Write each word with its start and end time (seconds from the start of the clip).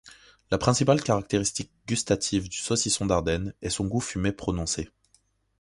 La 0.49 0.57
principale 0.57 1.03
caractéristique 1.03 1.71
gustative 1.87 2.49
du 2.49 2.57
saucisson 2.57 3.05
d'Ardenne 3.05 3.53
est 3.61 3.69
son 3.69 3.85
goût 3.85 4.01
fumé 4.01 4.31
prononcé. 4.31 4.89